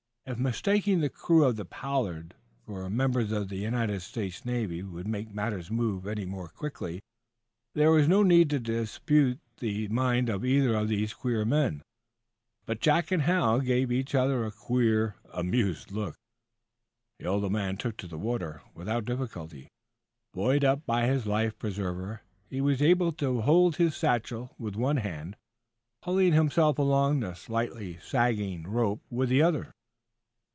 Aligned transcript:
If 0.23 0.37
mistaking 0.37 1.01
the 1.01 1.09
crew 1.09 1.43
of 1.43 1.57
the 1.57 1.65
"Pollard" 1.65 2.35
for 2.65 2.89
members 2.89 3.33
of 3.33 3.49
the 3.49 3.57
United 3.57 4.01
States 4.01 4.45
Navy 4.45 4.81
would 4.81 5.07
make 5.07 5.33
matters 5.33 5.69
move 5.69 6.07
any 6.07 6.23
more 6.25 6.47
quickly, 6.47 7.01
there 7.73 7.91
was 7.91 8.07
no 8.07 8.23
need 8.23 8.49
to 8.51 8.59
disabuse 8.59 9.37
the 9.57 9.89
mind 9.89 10.29
of 10.29 10.45
either 10.45 10.75
of 10.75 10.87
these 10.87 11.13
queer 11.15 11.43
men. 11.43 11.81
But 12.65 12.79
Jack 12.79 13.11
and 13.11 13.23
Hal 13.23 13.59
gave 13.59 13.91
each 13.91 14.15
other 14.15 14.45
a 14.45 14.51
queer, 14.51 15.15
amused 15.33 15.91
look. 15.91 16.15
The 17.19 17.25
old 17.25 17.51
man 17.51 17.75
took 17.75 17.97
to 17.97 18.07
the 18.07 18.19
water, 18.19 18.61
without 18.73 19.05
difficulty. 19.05 19.67
Buoyed 20.33 20.63
up 20.63 20.85
by 20.85 21.07
his 21.07 21.25
life 21.25 21.57
preserver, 21.59 22.21
he 22.47 22.61
was 22.61 22.81
able 22.81 23.11
to 23.13 23.41
hold 23.41 23.73
to 23.73 23.85
his 23.85 23.97
satchel 23.97 24.55
with 24.59 24.75
one 24.75 24.97
hand, 24.97 25.35
pulling 26.01 26.31
himself 26.33 26.77
along 26.77 27.19
the 27.19 27.33
slightly 27.33 27.97
sagging 28.01 28.63
rope 28.67 29.01
with 29.09 29.27
the 29.27 29.41
other. 29.41 29.71